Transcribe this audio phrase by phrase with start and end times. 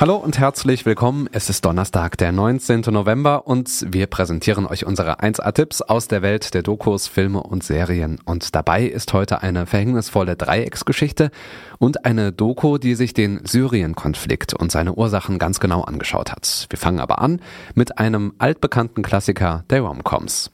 [0.00, 1.28] Hallo und herzlich willkommen.
[1.30, 2.80] Es ist Donnerstag, der 19.
[2.90, 8.18] November und wir präsentieren euch unsere 1A-Tipps aus der Welt der Dokus, Filme und Serien.
[8.24, 11.30] Und dabei ist heute eine verhängnisvolle Dreiecksgeschichte
[11.78, 16.66] und eine Doku, die sich den Syrien-Konflikt und seine Ursachen ganz genau angeschaut hat.
[16.70, 17.42] Wir fangen aber an
[17.74, 20.50] mit einem altbekannten Klassiker der Romcoms.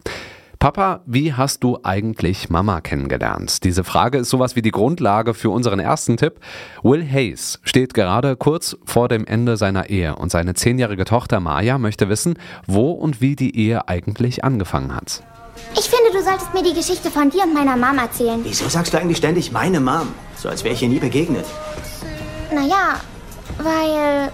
[0.59, 3.63] Papa, wie hast du eigentlich Mama kennengelernt?
[3.65, 6.41] Diese Frage ist sowas wie die Grundlage für unseren ersten Tipp.
[6.83, 11.77] Will Hayes steht gerade kurz vor dem Ende seiner Ehe und seine zehnjährige Tochter Maya
[11.77, 15.23] möchte wissen, wo und wie die Ehe eigentlich angefangen hat.
[15.75, 18.41] Ich finde, du solltest mir die Geschichte von dir und meiner Mom erzählen.
[18.43, 20.09] Wieso sagst du eigentlich ständig meine Mom?
[20.37, 21.45] So als wäre ich ihr nie begegnet.
[22.51, 22.97] Naja,
[23.59, 24.31] weil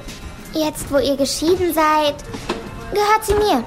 [0.55, 2.15] jetzt, wo ihr geschieden seid,
[2.93, 3.65] gehört sie mir.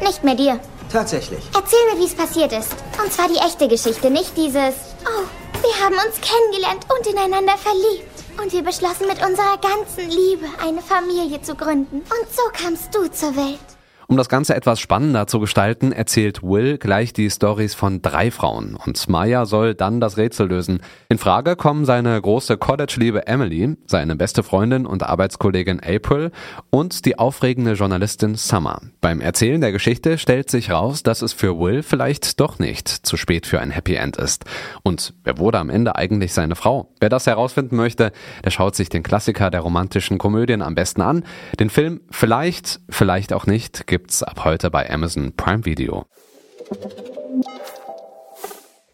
[0.00, 0.60] Nicht mehr dir.
[0.92, 1.44] Tatsächlich.
[1.54, 2.72] Erzähl mir, wie es passiert ist.
[3.02, 4.74] Und zwar die echte Geschichte, nicht dieses.
[5.04, 5.26] Oh,
[5.62, 8.08] wir haben uns kennengelernt und ineinander verliebt.
[8.40, 11.96] Und wir beschlossen mit unserer ganzen Liebe eine Familie zu gründen.
[11.96, 13.77] Und so kamst du zur Welt.
[14.10, 18.74] Um das Ganze etwas spannender zu gestalten, erzählt Will gleich die Stories von drei Frauen
[18.74, 20.80] und Maya soll dann das Rätsel lösen.
[21.10, 26.30] In Frage kommen seine große College-Liebe Emily, seine beste Freundin und Arbeitskollegin April
[26.70, 28.80] und die aufregende Journalistin Summer.
[29.02, 33.18] Beim Erzählen der Geschichte stellt sich raus, dass es für Will vielleicht doch nicht zu
[33.18, 34.46] spät für ein Happy End ist.
[34.82, 36.94] Und wer wurde am Ende eigentlich seine Frau?
[36.98, 38.12] Wer das herausfinden möchte,
[38.42, 41.24] der schaut sich den Klassiker der romantischen Komödien am besten an.
[41.60, 46.06] Den Film vielleicht, vielleicht auch nicht gibt's ab heute bei Amazon Prime Video.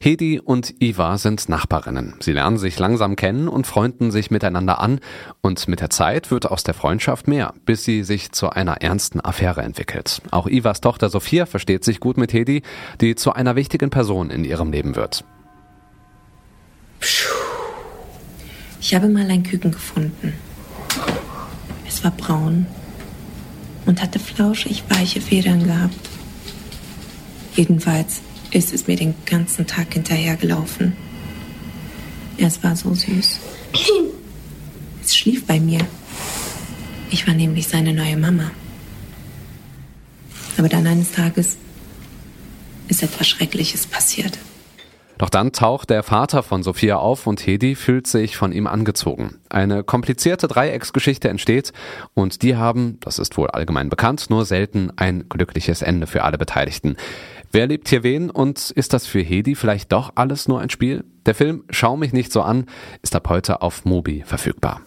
[0.01, 2.15] Hedi und Iva sind Nachbarinnen.
[2.21, 5.01] Sie lernen sich langsam kennen und freunden sich miteinander an
[5.43, 9.21] und mit der Zeit wird aus der Freundschaft mehr, bis sie sich zu einer ernsten
[9.21, 10.23] Affäre entwickelt.
[10.31, 12.63] Auch Ivas Tochter Sophia versteht sich gut mit Hedi,
[13.03, 15.23] die zu einer wichtigen Person in ihrem Leben wird.
[18.81, 20.33] Ich habe mal ein Küken gefunden.
[21.87, 22.67] Es war braun
[23.87, 26.09] und hatte flauschig weiche Federn gehabt.
[27.57, 30.97] Jedenfalls ist es mir den ganzen Tag hinterhergelaufen.
[32.39, 33.39] Es war so süß.
[35.05, 35.81] Es schlief bei mir.
[37.11, 38.51] Ich war nämlich seine neue Mama.
[40.57, 41.57] Aber dann eines Tages
[42.89, 44.39] ist etwas Schreckliches passiert.
[45.19, 49.37] Doch dann taucht der Vater von Sophia auf und Hedi fühlt sich von ihm angezogen.
[49.49, 51.73] Eine komplizierte Dreiecksgeschichte entsteht
[52.15, 56.39] und die haben, das ist wohl allgemein bekannt, nur selten ein glückliches Ende für alle
[56.39, 56.97] Beteiligten.
[57.53, 61.05] Wer liebt hier wen und ist das für Hedi vielleicht doch alles nur ein Spiel?
[61.25, 62.67] Der Film Schau mich nicht so an
[63.03, 64.81] ist ab heute auf Mobi verfügbar.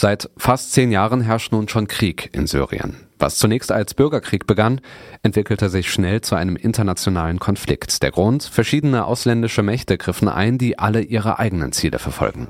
[0.00, 2.96] Seit fast zehn Jahren herrscht nun schon Krieg in Syrien.
[3.18, 4.80] Was zunächst als Bürgerkrieg begann,
[5.22, 8.02] entwickelte sich schnell zu einem internationalen Konflikt.
[8.02, 12.48] Der Grund, verschiedene ausländische Mächte griffen ein, die alle ihre eigenen Ziele verfolgen.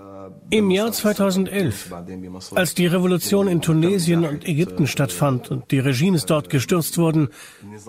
[0.53, 1.93] Im Jahr 2011,
[2.55, 7.31] als die Revolution in Tunesien und Ägypten stattfand und die Regimes dort gestürzt wurden,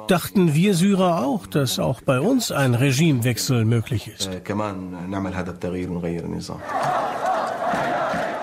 [0.08, 4.30] dachten wir Syrer auch, dass auch bei uns ein Regimewechsel möglich ist.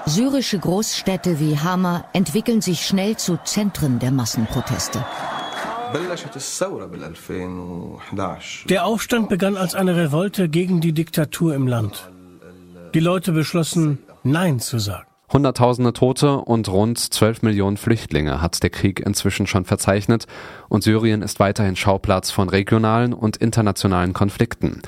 [0.09, 5.05] Syrische Großstädte wie Hama entwickeln sich schnell zu Zentren der Massenproteste.
[8.71, 12.11] Der Aufstand begann als eine Revolte gegen die Diktatur im Land.
[12.95, 15.05] Die Leute beschlossen, Nein zu sagen.
[15.31, 20.25] Hunderttausende Tote und rund 12 Millionen Flüchtlinge hat der Krieg inzwischen schon verzeichnet
[20.71, 24.81] und Syrien ist weiterhin Schauplatz von regionalen und internationalen Konflikten.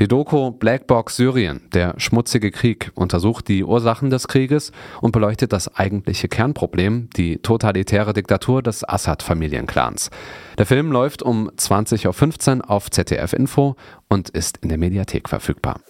[0.00, 4.72] Die Doku Black Box Syrien, der schmutzige Krieg, untersucht die Ursachen des Krieges
[5.02, 10.08] und beleuchtet das eigentliche Kernproblem, die totalitäre Diktatur des Assad-Familienclans.
[10.56, 13.76] Der Film läuft um 20.15 Uhr auf ZDF Info
[14.08, 15.80] und ist in der Mediathek verfügbar.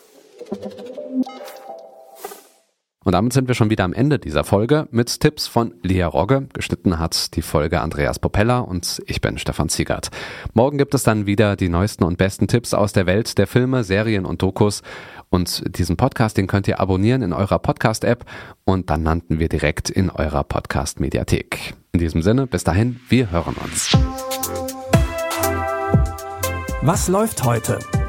[3.03, 6.49] Und damit sind wir schon wieder am Ende dieser Folge mit Tipps von Lia Rogge.
[6.53, 10.11] Geschnitten hat die Folge Andreas Popella und ich bin Stefan Ziegert.
[10.53, 13.85] Morgen gibt es dann wieder die neuesten und besten Tipps aus der Welt der Filme,
[13.85, 14.83] Serien und Dokus.
[15.31, 18.27] Und diesen Podcast, den könnt ihr abonnieren in eurer Podcast-App
[18.65, 21.75] und dann landen wir direkt in eurer Podcast-Mediathek.
[21.93, 23.97] In diesem Sinne, bis dahin, wir hören uns.
[26.83, 27.79] Was läuft heute?